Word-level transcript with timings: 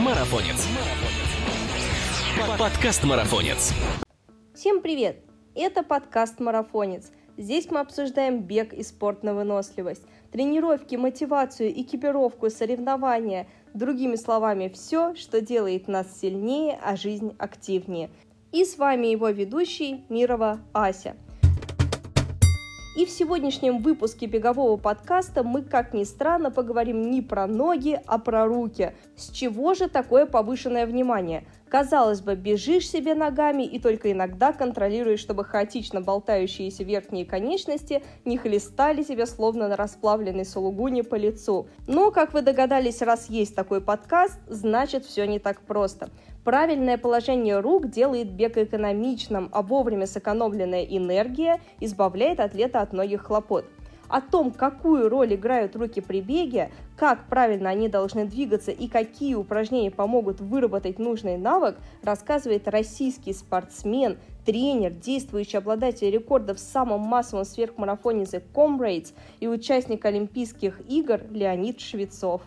Марафонец. 0.00 0.66
Подкаст 2.58 3.04
Марафонец. 3.04 3.74
Всем 4.54 4.80
привет! 4.80 5.22
Это 5.54 5.82
подкаст 5.82 6.40
«Марафонец». 6.40 7.12
Здесь 7.36 7.70
мы 7.70 7.80
обсуждаем 7.80 8.40
бег 8.40 8.72
и 8.72 8.82
спорт 8.82 9.22
на 9.22 9.34
выносливость, 9.34 10.02
тренировки, 10.32 10.96
мотивацию, 10.96 11.78
экипировку, 11.78 12.48
соревнования, 12.48 13.46
другими 13.74 14.16
словами, 14.16 14.72
все, 14.74 15.14
что 15.16 15.42
делает 15.42 15.86
нас 15.86 16.18
сильнее, 16.18 16.80
а 16.82 16.96
жизнь 16.96 17.34
активнее. 17.38 18.08
И 18.52 18.64
с 18.64 18.78
вами 18.78 19.08
его 19.08 19.28
ведущий 19.28 20.06
Мирова 20.08 20.60
Ася– 20.72 21.14
и 22.96 23.06
в 23.06 23.10
сегодняшнем 23.10 23.78
выпуске 23.78 24.26
бегового 24.26 24.76
подкаста 24.76 25.44
мы, 25.44 25.62
как 25.62 25.94
ни 25.94 26.02
странно, 26.02 26.50
поговорим 26.50 27.10
не 27.10 27.22
про 27.22 27.46
ноги, 27.46 28.00
а 28.06 28.18
про 28.18 28.46
руки. 28.46 28.94
С 29.16 29.30
чего 29.30 29.74
же 29.74 29.88
такое 29.88 30.26
повышенное 30.26 30.86
внимание? 30.86 31.44
Казалось 31.70 32.20
бы, 32.20 32.34
бежишь 32.34 32.90
себе 32.90 33.14
ногами 33.14 33.62
и 33.62 33.78
только 33.78 34.10
иногда 34.10 34.52
контролируешь, 34.52 35.20
чтобы 35.20 35.44
хаотично 35.44 36.00
болтающиеся 36.00 36.82
верхние 36.82 37.24
конечности 37.24 38.02
не 38.24 38.38
хлестали 38.38 39.04
тебя 39.04 39.24
словно 39.24 39.68
на 39.68 39.76
расплавленной 39.76 40.44
сулугуне 40.44 41.04
по 41.04 41.14
лицу. 41.14 41.68
Но, 41.86 42.10
как 42.10 42.34
вы 42.34 42.42
догадались, 42.42 43.02
раз 43.02 43.30
есть 43.30 43.54
такой 43.54 43.80
подкаст, 43.80 44.40
значит 44.48 45.04
все 45.04 45.28
не 45.28 45.38
так 45.38 45.60
просто. 45.60 46.10
Правильное 46.42 46.98
положение 46.98 47.60
рук 47.60 47.88
делает 47.88 48.32
бег 48.32 48.56
экономичным, 48.56 49.48
а 49.52 49.62
вовремя 49.62 50.06
сэкономленная 50.06 50.82
энергия 50.82 51.60
избавляет 51.78 52.40
атлета 52.40 52.80
от 52.80 52.92
многих 52.92 53.22
хлопот. 53.22 53.64
О 54.10 54.20
том, 54.20 54.50
какую 54.50 55.08
роль 55.08 55.34
играют 55.34 55.76
руки 55.76 56.00
при 56.00 56.20
беге, 56.20 56.72
как 56.96 57.28
правильно 57.28 57.70
они 57.70 57.88
должны 57.88 58.24
двигаться 58.24 58.72
и 58.72 58.88
какие 58.88 59.36
упражнения 59.36 59.92
помогут 59.92 60.40
выработать 60.40 60.98
нужный 60.98 61.38
навык, 61.38 61.76
рассказывает 62.02 62.66
российский 62.66 63.32
спортсмен, 63.32 64.18
тренер, 64.44 64.90
действующий 64.90 65.58
обладатель 65.58 66.10
рекордов 66.10 66.56
в 66.56 66.60
самом 66.60 67.02
массовом 67.02 67.44
сверхмарафоне 67.44 68.24
The 68.24 68.42
Comrades 68.52 69.14
и 69.38 69.46
участник 69.46 70.04
Олимпийских 70.04 70.80
игр 70.88 71.20
Леонид 71.30 71.80
Швецов. 71.80 72.42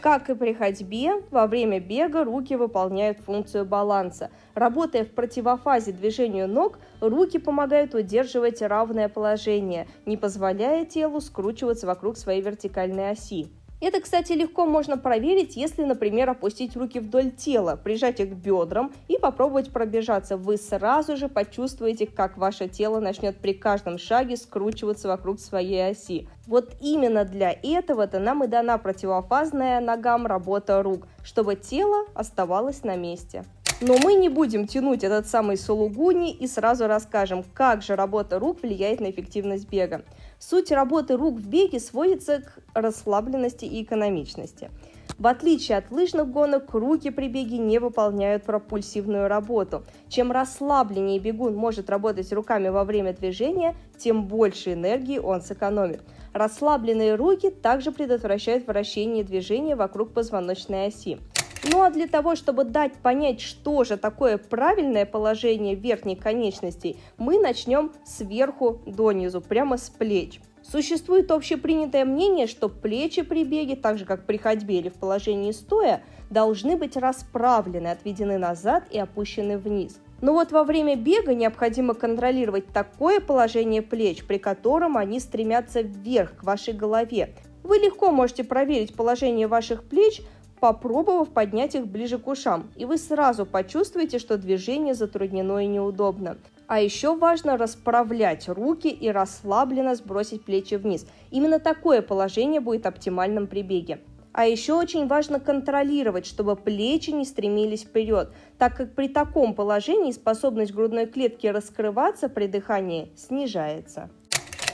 Как 0.00 0.30
и 0.30 0.34
при 0.34 0.54
ходьбе, 0.54 1.22
во 1.30 1.46
время 1.46 1.78
бега 1.78 2.24
руки 2.24 2.56
выполняют 2.56 3.18
функцию 3.18 3.66
баланса. 3.66 4.30
Работая 4.54 5.04
в 5.04 5.10
противофазе 5.10 5.92
движению 5.92 6.48
ног, 6.48 6.78
руки 7.02 7.38
помогают 7.38 7.94
удерживать 7.94 8.62
равное 8.62 9.10
положение, 9.10 9.88
не 10.06 10.16
позволяя 10.16 10.86
телу 10.86 11.20
скручиваться 11.20 11.86
вокруг 11.86 12.16
своей 12.16 12.40
вертикальной 12.40 13.10
оси. 13.10 13.52
Это, 13.80 14.00
кстати, 14.02 14.32
легко 14.32 14.66
можно 14.66 14.98
проверить, 14.98 15.56
если, 15.56 15.84
например, 15.84 16.28
опустить 16.28 16.76
руки 16.76 17.00
вдоль 17.00 17.30
тела, 17.30 17.80
прижать 17.82 18.20
их 18.20 18.30
к 18.30 18.34
бедрам 18.34 18.92
и 19.08 19.16
попробовать 19.16 19.72
пробежаться. 19.72 20.36
Вы 20.36 20.58
сразу 20.58 21.16
же 21.16 21.28
почувствуете, 21.28 22.06
как 22.06 22.36
ваше 22.36 22.68
тело 22.68 23.00
начнет 23.00 23.38
при 23.38 23.54
каждом 23.54 23.96
шаге 23.96 24.36
скручиваться 24.36 25.08
вокруг 25.08 25.40
своей 25.40 25.90
оси. 25.90 26.28
Вот 26.46 26.74
именно 26.82 27.24
для 27.24 27.52
этого-то 27.52 28.18
нам 28.18 28.44
и 28.44 28.48
дана 28.48 28.76
противофазная 28.76 29.80
ногам 29.80 30.26
работа 30.26 30.82
рук, 30.82 31.06
чтобы 31.24 31.56
тело 31.56 32.04
оставалось 32.14 32.84
на 32.84 32.96
месте. 32.96 33.44
Но 33.80 33.96
мы 33.96 34.12
не 34.12 34.28
будем 34.28 34.66
тянуть 34.66 35.04
этот 35.04 35.26
самый 35.26 35.56
сулугуни 35.56 36.32
и 36.32 36.46
сразу 36.46 36.86
расскажем, 36.86 37.42
как 37.54 37.82
же 37.82 37.96
работа 37.96 38.38
рук 38.38 38.60
влияет 38.62 39.00
на 39.00 39.10
эффективность 39.10 39.70
бега. 39.70 40.02
Суть 40.40 40.72
работы 40.72 41.18
рук 41.18 41.34
в 41.34 41.46
беге 41.46 41.78
сводится 41.78 42.40
к 42.40 42.58
расслабленности 42.72 43.66
и 43.66 43.82
экономичности. 43.82 44.70
В 45.18 45.26
отличие 45.26 45.76
от 45.76 45.90
лыжных 45.90 46.30
гонок, 46.30 46.72
руки 46.72 47.10
при 47.10 47.28
беге 47.28 47.58
не 47.58 47.78
выполняют 47.78 48.44
пропульсивную 48.44 49.28
работу. 49.28 49.84
Чем 50.08 50.32
расслабленнее 50.32 51.20
бегун 51.20 51.54
может 51.54 51.90
работать 51.90 52.32
руками 52.32 52.68
во 52.68 52.84
время 52.84 53.12
движения, 53.12 53.76
тем 53.98 54.28
больше 54.28 54.72
энергии 54.72 55.18
он 55.18 55.42
сэкономит. 55.42 56.00
Расслабленные 56.32 57.16
руки 57.16 57.50
также 57.50 57.92
предотвращают 57.92 58.66
вращение 58.66 59.24
движения 59.24 59.76
вокруг 59.76 60.14
позвоночной 60.14 60.86
оси. 60.86 61.18
Ну 61.64 61.82
а 61.82 61.90
для 61.90 62.06
того, 62.06 62.36
чтобы 62.36 62.64
дать 62.64 62.94
понять, 62.94 63.40
что 63.40 63.84
же 63.84 63.96
такое 63.96 64.38
правильное 64.38 65.04
положение 65.04 65.74
верхней 65.74 66.16
конечностей, 66.16 66.98
мы 67.18 67.38
начнем 67.38 67.92
сверху 68.04 68.80
донизу, 68.86 69.40
прямо 69.40 69.76
с 69.76 69.90
плеч. 69.90 70.40
Существует 70.62 71.30
общепринятое 71.30 72.04
мнение, 72.04 72.46
что 72.46 72.68
плечи 72.68 73.22
при 73.22 73.44
беге, 73.44 73.76
так 73.76 73.98
же 73.98 74.04
как 74.04 74.26
при 74.26 74.36
ходьбе 74.36 74.78
или 74.78 74.88
в 74.88 74.94
положении 74.94 75.52
стоя, 75.52 76.02
должны 76.30 76.76
быть 76.76 76.96
расправлены, 76.96 77.88
отведены 77.88 78.38
назад 78.38 78.84
и 78.90 78.98
опущены 78.98 79.58
вниз. 79.58 79.98
Но 80.20 80.32
вот 80.34 80.52
во 80.52 80.64
время 80.64 80.96
бега 80.96 81.34
необходимо 81.34 81.94
контролировать 81.94 82.66
такое 82.68 83.20
положение 83.20 83.82
плеч, 83.82 84.24
при 84.24 84.38
котором 84.38 84.96
они 84.96 85.18
стремятся 85.18 85.80
вверх, 85.80 86.36
к 86.36 86.44
вашей 86.44 86.74
голове. 86.74 87.34
Вы 87.62 87.78
легко 87.78 88.10
можете 88.10 88.44
проверить 88.44 88.94
положение 88.94 89.46
ваших 89.46 89.84
плеч, 89.84 90.22
попробовав 90.60 91.30
поднять 91.30 91.74
их 91.74 91.86
ближе 91.86 92.18
к 92.18 92.28
ушам, 92.28 92.70
и 92.76 92.84
вы 92.84 92.98
сразу 92.98 93.46
почувствуете, 93.46 94.18
что 94.18 94.36
движение 94.36 94.94
затруднено 94.94 95.58
и 95.58 95.66
неудобно. 95.66 96.36
А 96.66 96.80
еще 96.80 97.16
важно 97.16 97.56
расправлять 97.56 98.48
руки 98.48 98.88
и 98.88 99.10
расслабленно 99.10 99.94
сбросить 99.96 100.44
плечи 100.44 100.74
вниз. 100.74 101.06
Именно 101.30 101.58
такое 101.58 102.02
положение 102.02 102.60
будет 102.60 102.86
оптимальным 102.86 103.48
при 103.48 103.62
беге. 103.62 104.00
А 104.32 104.46
еще 104.46 104.74
очень 104.74 105.08
важно 105.08 105.40
контролировать, 105.40 106.24
чтобы 106.24 106.54
плечи 106.54 107.10
не 107.10 107.24
стремились 107.24 107.82
вперед, 107.82 108.30
так 108.58 108.76
как 108.76 108.94
при 108.94 109.08
таком 109.08 109.54
положении 109.54 110.12
способность 110.12 110.72
грудной 110.72 111.06
клетки 111.06 111.48
раскрываться 111.48 112.28
при 112.28 112.46
дыхании 112.46 113.10
снижается. 113.16 114.08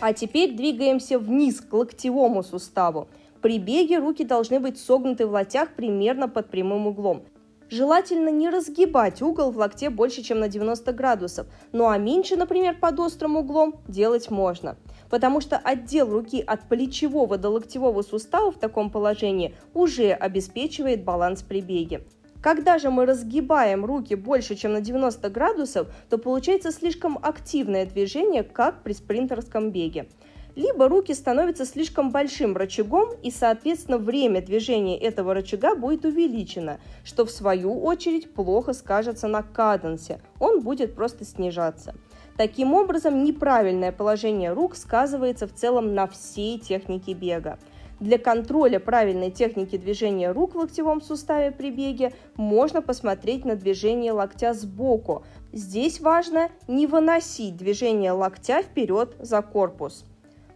А 0.00 0.12
теперь 0.12 0.54
двигаемся 0.54 1.18
вниз 1.18 1.62
к 1.62 1.72
локтевому 1.72 2.42
суставу. 2.42 3.08
При 3.46 3.60
беге 3.60 4.00
руки 4.00 4.24
должны 4.24 4.58
быть 4.58 4.76
согнуты 4.76 5.24
в 5.24 5.30
локтях 5.30 5.68
примерно 5.76 6.28
под 6.28 6.50
прямым 6.50 6.88
углом. 6.88 7.22
Желательно 7.70 8.28
не 8.28 8.50
разгибать 8.50 9.22
угол 9.22 9.52
в 9.52 9.58
локте 9.58 9.88
больше, 9.88 10.22
чем 10.22 10.40
на 10.40 10.48
90 10.48 10.92
градусов, 10.92 11.46
ну 11.70 11.86
а 11.86 11.96
меньше, 11.96 12.34
например, 12.34 12.76
под 12.80 12.98
острым 12.98 13.36
углом 13.36 13.76
делать 13.86 14.32
можно. 14.32 14.76
Потому 15.10 15.40
что 15.40 15.58
отдел 15.58 16.10
руки 16.10 16.42
от 16.44 16.68
плечевого 16.68 17.38
до 17.38 17.50
локтевого 17.50 18.02
сустава 18.02 18.50
в 18.50 18.58
таком 18.58 18.90
положении 18.90 19.54
уже 19.74 20.10
обеспечивает 20.10 21.04
баланс 21.04 21.44
при 21.44 21.60
беге. 21.60 22.00
Когда 22.40 22.78
же 22.78 22.90
мы 22.90 23.06
разгибаем 23.06 23.84
руки 23.84 24.16
больше, 24.16 24.56
чем 24.56 24.72
на 24.72 24.80
90 24.80 25.30
градусов, 25.30 25.86
то 26.10 26.18
получается 26.18 26.72
слишком 26.72 27.16
активное 27.22 27.86
движение, 27.86 28.42
как 28.42 28.82
при 28.82 28.92
спринтерском 28.92 29.70
беге 29.70 30.08
либо 30.56 30.88
руки 30.88 31.14
становятся 31.14 31.64
слишком 31.64 32.10
большим 32.10 32.56
рычагом, 32.56 33.10
и, 33.22 33.30
соответственно, 33.30 33.98
время 33.98 34.40
движения 34.40 34.98
этого 34.98 35.34
рычага 35.34 35.76
будет 35.76 36.04
увеличено, 36.04 36.80
что 37.04 37.24
в 37.24 37.30
свою 37.30 37.84
очередь 37.84 38.32
плохо 38.32 38.72
скажется 38.72 39.28
на 39.28 39.42
каденсе, 39.42 40.20
он 40.40 40.62
будет 40.62 40.94
просто 40.94 41.24
снижаться. 41.24 41.94
Таким 42.36 42.74
образом, 42.74 43.22
неправильное 43.22 43.92
положение 43.92 44.52
рук 44.52 44.76
сказывается 44.76 45.46
в 45.46 45.54
целом 45.54 45.94
на 45.94 46.06
всей 46.06 46.58
технике 46.58 47.12
бега. 47.12 47.58
Для 47.98 48.18
контроля 48.18 48.78
правильной 48.78 49.30
техники 49.30 49.78
движения 49.78 50.30
рук 50.30 50.54
в 50.54 50.58
локтевом 50.58 51.00
суставе 51.00 51.50
при 51.50 51.70
беге 51.70 52.12
можно 52.36 52.82
посмотреть 52.82 53.46
на 53.46 53.56
движение 53.56 54.12
локтя 54.12 54.52
сбоку. 54.52 55.24
Здесь 55.52 56.00
важно 56.00 56.50
не 56.68 56.86
выносить 56.86 57.56
движение 57.56 58.12
локтя 58.12 58.62
вперед 58.62 59.16
за 59.18 59.40
корпус. 59.40 60.04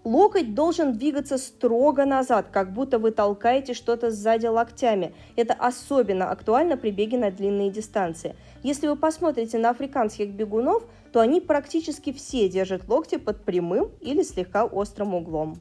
Локоть 0.04 0.54
должен 0.54 0.94
двигаться 0.96 1.36
строго 1.36 2.06
назад, 2.06 2.46
как 2.50 2.72
будто 2.72 2.98
вы 2.98 3.10
толкаете 3.10 3.74
что-то 3.74 4.10
сзади 4.10 4.46
локтями. 4.46 5.14
Это 5.36 5.52
особенно 5.52 6.30
актуально 6.30 6.78
при 6.78 6.90
беге 6.90 7.18
на 7.18 7.30
длинные 7.30 7.70
дистанции. 7.70 8.34
Если 8.62 8.88
вы 8.88 8.96
посмотрите 8.96 9.58
на 9.58 9.70
африканских 9.70 10.30
бегунов, 10.30 10.84
то 11.12 11.20
они 11.20 11.42
практически 11.42 12.12
все 12.12 12.48
держат 12.48 12.88
локти 12.88 13.18
под 13.18 13.44
прямым 13.44 13.90
или 14.00 14.22
слегка 14.22 14.64
острым 14.64 15.14
углом. 15.14 15.58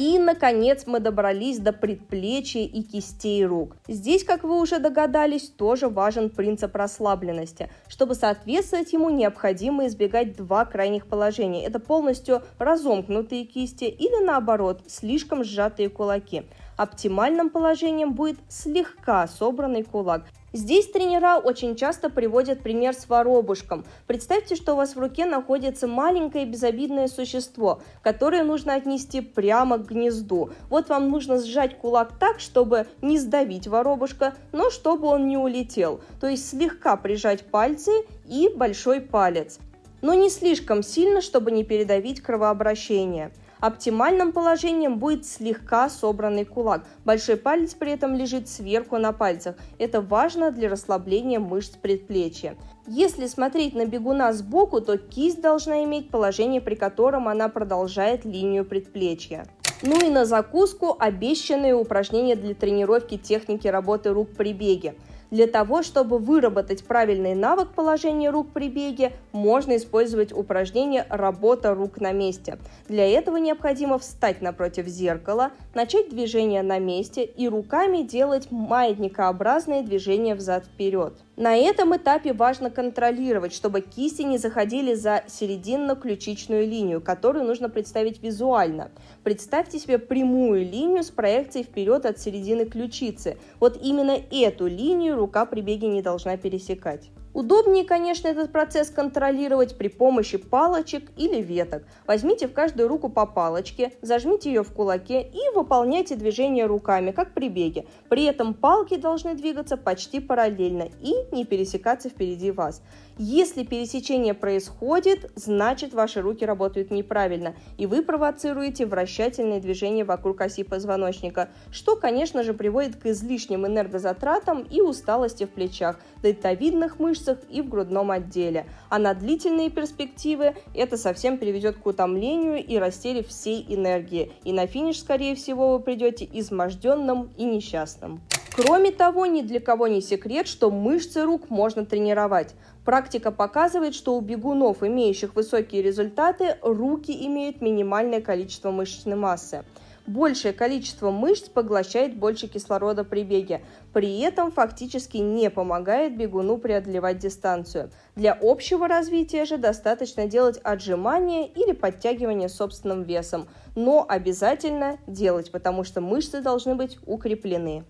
И, 0.00 0.18
наконец, 0.18 0.84
мы 0.86 0.98
добрались 0.98 1.58
до 1.58 1.74
предплечья 1.74 2.60
и 2.60 2.80
кистей 2.80 3.44
рук. 3.44 3.76
Здесь, 3.86 4.24
как 4.24 4.44
вы 4.44 4.58
уже 4.58 4.78
догадались, 4.78 5.50
тоже 5.50 5.90
важен 5.90 6.30
принцип 6.30 6.74
расслабленности. 6.74 7.68
Чтобы 7.86 8.14
соответствовать 8.14 8.94
ему, 8.94 9.10
необходимо 9.10 9.86
избегать 9.88 10.34
два 10.36 10.64
крайних 10.64 11.06
положения. 11.06 11.66
Это 11.66 11.80
полностью 11.80 12.40
разомкнутые 12.58 13.44
кисти 13.44 13.84
или, 13.84 14.24
наоборот, 14.24 14.80
слишком 14.86 15.44
сжатые 15.44 15.90
кулаки. 15.90 16.44
Оптимальным 16.80 17.50
положением 17.50 18.14
будет 18.14 18.38
слегка 18.48 19.28
собранный 19.28 19.82
кулак. 19.82 20.22
Здесь 20.54 20.90
тренера 20.90 21.36
очень 21.36 21.76
часто 21.76 22.08
приводят 22.08 22.62
пример 22.62 22.94
с 22.94 23.06
воробушком. 23.06 23.84
Представьте, 24.06 24.56
что 24.56 24.72
у 24.72 24.76
вас 24.76 24.96
в 24.96 24.98
руке 24.98 25.26
находится 25.26 25.86
маленькое 25.86 26.46
безобидное 26.46 27.08
существо, 27.08 27.82
которое 28.02 28.44
нужно 28.44 28.76
отнести 28.76 29.20
прямо 29.20 29.76
к 29.76 29.88
гнезду. 29.88 30.52
Вот 30.70 30.88
вам 30.88 31.10
нужно 31.10 31.38
сжать 31.38 31.76
кулак 31.76 32.18
так, 32.18 32.40
чтобы 32.40 32.86
не 33.02 33.18
сдавить 33.18 33.68
воробушка, 33.68 34.32
но 34.52 34.70
чтобы 34.70 35.08
он 35.08 35.28
не 35.28 35.36
улетел. 35.36 36.00
То 36.18 36.28
есть 36.28 36.48
слегка 36.48 36.96
прижать 36.96 37.44
пальцы 37.44 37.90
и 38.26 38.48
большой 38.56 39.02
палец. 39.02 39.58
Но 40.00 40.14
не 40.14 40.30
слишком 40.30 40.82
сильно, 40.82 41.20
чтобы 41.20 41.50
не 41.50 41.62
передавить 41.62 42.22
кровообращение. 42.22 43.32
Оптимальным 43.60 44.32
положением 44.32 44.98
будет 44.98 45.26
слегка 45.26 45.90
собранный 45.90 46.44
кулак. 46.44 46.84
Большой 47.04 47.36
палец 47.36 47.74
при 47.74 47.92
этом 47.92 48.14
лежит 48.14 48.48
сверху 48.48 48.96
на 48.96 49.12
пальцах. 49.12 49.56
Это 49.78 50.00
важно 50.00 50.50
для 50.50 50.68
расслабления 50.70 51.38
мышц 51.38 51.76
предплечья. 51.76 52.56
Если 52.86 53.26
смотреть 53.26 53.74
на 53.74 53.84
бегуна 53.84 54.32
сбоку, 54.32 54.80
то 54.80 54.96
кисть 54.96 55.40
должна 55.40 55.84
иметь 55.84 56.10
положение, 56.10 56.60
при 56.60 56.74
котором 56.74 57.28
она 57.28 57.48
продолжает 57.48 58.24
линию 58.24 58.64
предплечья. 58.64 59.46
Ну 59.82 59.98
и 60.04 60.10
на 60.10 60.24
закуску 60.24 60.96
обещанные 60.98 61.74
упражнения 61.74 62.36
для 62.36 62.54
тренировки 62.54 63.16
техники 63.16 63.66
работы 63.68 64.10
рук 64.10 64.30
при 64.36 64.52
беге. 64.52 64.94
Для 65.30 65.46
того, 65.46 65.82
чтобы 65.82 66.18
выработать 66.18 66.84
правильный 66.84 67.34
навык 67.34 67.68
положения 67.70 68.30
рук 68.30 68.48
при 68.52 68.68
беге, 68.68 69.12
можно 69.30 69.76
использовать 69.76 70.32
упражнение 70.32 71.06
«Работа 71.08 71.72
рук 71.72 72.00
на 72.00 72.10
месте». 72.10 72.58
Для 72.88 73.06
этого 73.06 73.36
необходимо 73.36 73.98
встать 73.98 74.42
напротив 74.42 74.86
зеркала, 74.88 75.52
начать 75.72 76.08
движение 76.08 76.62
на 76.62 76.78
месте 76.78 77.22
и 77.24 77.48
руками 77.48 78.02
делать 78.02 78.50
маятникообразные 78.50 79.82
движения 79.82 80.34
взад-вперед. 80.34 81.14
На 81.36 81.56
этом 81.56 81.96
этапе 81.96 82.32
важно 82.32 82.68
контролировать, 82.68 83.54
чтобы 83.54 83.80
кисти 83.80 84.22
не 84.22 84.36
заходили 84.36 84.94
за 84.94 85.22
серединно-ключичную 85.26 86.66
линию, 86.66 87.00
которую 87.00 87.46
нужно 87.46 87.70
представить 87.70 88.22
визуально. 88.22 88.90
Представьте 89.22 89.78
себе 89.78 89.98
прямую 89.98 90.64
линию 90.64 91.02
с 91.02 91.10
проекцией 91.10 91.64
вперед 91.64 92.04
от 92.04 92.18
середины 92.18 92.66
ключицы. 92.66 93.38
Вот 93.58 93.78
именно 93.80 94.18
эту 94.30 94.66
линию 94.66 95.19
рука 95.20 95.46
при 95.46 95.60
беге 95.60 95.86
не 95.88 96.02
должна 96.02 96.36
пересекать. 96.36 97.10
Удобнее, 97.32 97.84
конечно, 97.84 98.26
этот 98.26 98.50
процесс 98.50 98.90
контролировать 98.90 99.78
при 99.78 99.86
помощи 99.88 100.36
палочек 100.36 101.10
или 101.16 101.40
веток. 101.40 101.84
Возьмите 102.06 102.48
в 102.48 102.52
каждую 102.52 102.88
руку 102.88 103.08
по 103.08 103.24
палочке, 103.24 103.92
зажмите 104.02 104.50
ее 104.50 104.64
в 104.64 104.72
кулаке 104.72 105.22
и 105.22 105.54
выполняйте 105.54 106.16
движение 106.16 106.66
руками, 106.66 107.12
как 107.12 107.32
при 107.32 107.48
беге. 107.48 107.86
При 108.08 108.24
этом 108.24 108.52
палки 108.52 108.96
должны 108.96 109.34
двигаться 109.34 109.76
почти 109.76 110.18
параллельно 110.18 110.88
и 111.00 111.14
не 111.30 111.44
пересекаться 111.44 112.08
впереди 112.08 112.50
вас. 112.50 112.82
Если 113.16 113.64
пересечение 113.64 114.34
происходит, 114.34 115.30
значит 115.36 115.92
ваши 115.92 116.22
руки 116.22 116.44
работают 116.44 116.90
неправильно, 116.90 117.54
и 117.76 117.86
вы 117.86 118.02
провоцируете 118.02 118.86
вращательные 118.86 119.60
движения 119.60 120.04
вокруг 120.04 120.40
оси 120.40 120.64
позвоночника, 120.64 121.50
что, 121.70 121.96
конечно 121.96 122.42
же, 122.42 122.54
приводит 122.54 122.96
к 122.96 123.06
излишним 123.06 123.66
энергозатратам 123.66 124.62
и 124.62 124.80
усталости 124.80 125.44
в 125.44 125.50
плечах, 125.50 126.00
дельтовидных 126.22 126.98
мышцах 127.20 127.38
и 127.50 127.60
в 127.60 127.68
грудном 127.68 128.10
отделе. 128.10 128.66
А 128.88 128.98
на 128.98 129.14
длительные 129.14 129.70
перспективы 129.70 130.54
это 130.74 130.96
совсем 130.96 131.38
приведет 131.38 131.76
к 131.76 131.86
утомлению 131.86 132.64
и 132.64 132.76
растере 132.76 133.22
всей 133.22 133.64
энергии, 133.68 134.32
и 134.44 134.52
на 134.52 134.66
финиш, 134.66 135.00
скорее 135.00 135.34
всего, 135.34 135.72
вы 135.72 135.80
придете 135.80 136.28
изможденным 136.32 137.30
и 137.36 137.44
несчастным. 137.44 138.20
Кроме 138.54 138.90
того, 138.90 139.26
ни 139.26 139.42
для 139.42 139.60
кого 139.60 139.86
не 139.86 140.00
секрет, 140.00 140.48
что 140.48 140.70
мышцы 140.70 141.22
рук 141.22 141.50
можно 141.50 141.86
тренировать. 141.86 142.54
Практика 142.84 143.30
показывает, 143.30 143.94
что 143.94 144.16
у 144.16 144.20
бегунов, 144.20 144.82
имеющих 144.82 145.36
высокие 145.36 145.82
результаты, 145.82 146.56
руки 146.62 147.12
имеют 147.26 147.60
минимальное 147.60 148.20
количество 148.20 148.70
мышечной 148.70 149.16
массы. 149.16 149.64
Большее 150.06 150.52
количество 150.52 151.10
мышц 151.10 151.48
поглощает 151.48 152.16
больше 152.16 152.48
кислорода 152.48 153.04
при 153.04 153.22
беге, 153.22 153.62
при 153.92 154.20
этом 154.20 154.50
фактически 154.50 155.18
не 155.18 155.50
помогает 155.50 156.16
бегуну 156.16 156.58
преодолевать 156.58 157.18
дистанцию. 157.18 157.90
Для 158.16 158.36
общего 158.40 158.88
развития 158.88 159.44
же 159.44 159.56
достаточно 159.56 160.26
делать 160.26 160.58
отжимания 160.62 161.46
или 161.46 161.72
подтягивания 161.72 162.48
собственным 162.48 163.02
весом, 163.02 163.48
но 163.76 164.04
обязательно 164.08 164.98
делать, 165.06 165.52
потому 165.52 165.84
что 165.84 166.00
мышцы 166.00 166.40
должны 166.40 166.74
быть 166.74 166.98
укреплены. 167.06 167.84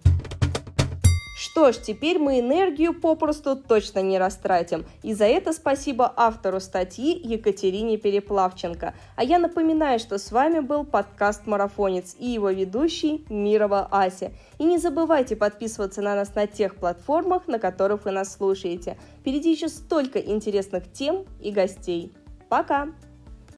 Что 1.50 1.72
ж, 1.72 1.78
теперь 1.78 2.20
мы 2.20 2.38
энергию 2.38 2.94
попросту 2.94 3.56
точно 3.56 3.98
не 4.02 4.20
растратим. 4.20 4.86
И 5.02 5.14
за 5.14 5.24
это 5.24 5.52
спасибо 5.52 6.12
автору 6.14 6.60
статьи 6.60 7.20
Екатерине 7.24 7.96
Переплавченко. 7.96 8.94
А 9.16 9.24
я 9.24 9.40
напоминаю, 9.40 9.98
что 9.98 10.18
с 10.18 10.30
вами 10.30 10.60
был 10.60 10.84
подкаст 10.84 11.48
«Марафонец» 11.48 12.14
и 12.20 12.28
его 12.28 12.50
ведущий 12.50 13.24
Мирова 13.28 13.88
Ася. 13.90 14.30
И 14.58 14.64
не 14.64 14.78
забывайте 14.78 15.34
подписываться 15.34 16.02
на 16.02 16.14
нас 16.14 16.36
на 16.36 16.46
тех 16.46 16.76
платформах, 16.76 17.48
на 17.48 17.58
которых 17.58 18.04
вы 18.04 18.12
нас 18.12 18.32
слушаете. 18.32 18.96
Впереди 19.18 19.50
еще 19.50 19.68
столько 19.68 20.20
интересных 20.20 20.92
тем 20.92 21.24
и 21.40 21.50
гостей. 21.50 22.12
Пока! 22.48 22.90